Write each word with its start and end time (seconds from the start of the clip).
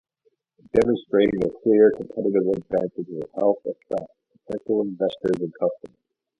Demonstrating 0.73 1.45
a 1.45 1.49
clear 1.61 1.91
competitive 1.91 2.47
advantage 2.47 3.05
will 3.07 3.29
help 3.37 3.63
attract 3.67 4.09
potential 4.47 4.81
investors 4.81 5.39
and 5.39 5.53
customers. 5.53 5.99